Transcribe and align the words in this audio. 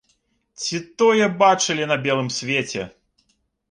Ці 0.61 0.81
тое 1.03 1.29
бачылі 1.43 1.83
на 1.95 2.01
белым 2.09 2.35
свеце! 2.41 2.93